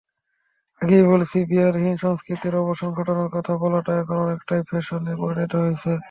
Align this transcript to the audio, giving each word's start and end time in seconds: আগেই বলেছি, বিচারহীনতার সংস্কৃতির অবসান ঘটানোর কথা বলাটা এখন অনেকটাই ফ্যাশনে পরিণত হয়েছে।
আগেই 0.81 1.05
বলেছি, 1.05 1.37
বিচারহীনতার 1.49 2.03
সংস্কৃতির 2.05 2.53
অবসান 2.55 2.89
ঘটানোর 2.97 3.29
কথা 3.35 3.53
বলাটা 3.63 3.91
এখন 4.01 4.17
অনেকটাই 4.25 4.61
ফ্যাশনে 4.69 5.13
পরিণত 5.21 5.53
হয়েছে। 5.63 5.91